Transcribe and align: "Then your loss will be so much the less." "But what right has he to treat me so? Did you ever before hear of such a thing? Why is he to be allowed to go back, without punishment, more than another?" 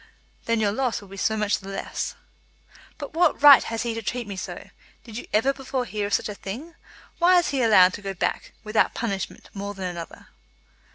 "Then 0.45 0.59
your 0.59 0.71
loss 0.71 0.99
will 0.99 1.09
be 1.09 1.15
so 1.17 1.37
much 1.37 1.59
the 1.59 1.69
less." 1.69 2.15
"But 2.97 3.13
what 3.13 3.39
right 3.43 3.61
has 3.65 3.83
he 3.83 3.93
to 3.93 4.01
treat 4.01 4.25
me 4.25 4.35
so? 4.35 4.71
Did 5.03 5.15
you 5.15 5.27
ever 5.31 5.53
before 5.53 5.85
hear 5.85 6.07
of 6.07 6.13
such 6.15 6.27
a 6.27 6.33
thing? 6.33 6.73
Why 7.19 7.37
is 7.37 7.49
he 7.49 7.59
to 7.59 7.65
be 7.65 7.67
allowed 7.67 7.93
to 7.93 8.01
go 8.01 8.15
back, 8.15 8.51
without 8.63 8.95
punishment, 8.95 9.51
more 9.53 9.75
than 9.75 9.85
another?" 9.85 10.29